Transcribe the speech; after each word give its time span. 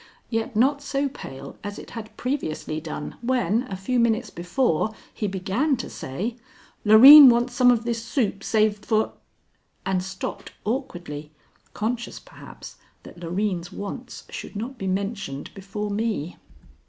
Yet 0.31 0.55
not 0.55 0.81
so 0.81 1.09
pale 1.09 1.59
as 1.63 1.77
it 1.77 1.91
had 1.91 2.17
previously 2.17 2.81
done 2.81 3.17
when, 3.21 3.71
a 3.71 3.75
few 3.75 3.99
minutes 3.99 4.31
before, 4.31 4.95
he 5.13 5.27
began 5.27 5.77
to 5.77 5.91
say, 5.91 6.37
"Loreen 6.83 7.29
wants 7.29 7.53
some 7.53 7.69
of 7.69 7.83
this 7.85 8.03
soup 8.03 8.43
saved 8.43 8.83
for" 8.83 9.13
and 9.85 10.01
stopped 10.03 10.53
awkwardly, 10.65 11.31
conscious 11.75 12.17
perhaps 12.19 12.77
that 13.03 13.19
Loreen's 13.19 13.71
wants 13.71 14.23
should 14.31 14.55
not 14.55 14.79
be 14.79 14.87
mentioned 14.87 15.53
before 15.53 15.91
me. 15.91 16.37